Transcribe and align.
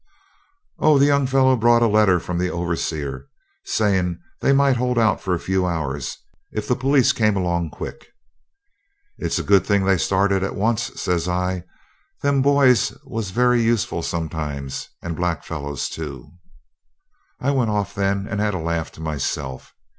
'Oh, 0.79 0.97
the 0.97 1.05
young 1.05 1.27
fellow 1.27 1.55
brought 1.55 1.83
a 1.83 1.87
letter 1.87 2.19
from 2.19 2.39
the 2.39 2.49
overseer, 2.49 3.27
saying 3.65 4.17
they 4.39 4.51
might 4.51 4.77
hold 4.77 4.97
out 4.97 5.21
for 5.21 5.35
a 5.35 5.39
few 5.39 5.63
hours, 5.67 6.17
if 6.51 6.67
the 6.67 6.75
police 6.75 7.13
came 7.13 7.37
along 7.37 7.69
quick.' 7.69 8.07
'It's 9.19 9.37
a 9.37 9.43
good 9.43 9.63
thing 9.63 9.85
they 9.85 9.99
started 9.99 10.41
at 10.41 10.55
once,' 10.55 10.99
says 10.99 11.27
I. 11.29 11.65
'Them 12.23 12.41
boys 12.41 12.93
are 12.93 13.21
very 13.31 13.61
useful 13.61 14.01
sometimes, 14.01 14.89
and 15.03 15.15
blackfellows 15.15 15.87
too.' 15.87 16.31
I 17.39 17.51
went 17.51 17.69
off 17.69 17.93
then, 17.93 18.25
and 18.27 18.39
had 18.39 18.55
a 18.55 18.57
laugh 18.57 18.91
to 18.93 19.01
myself. 19.01 19.71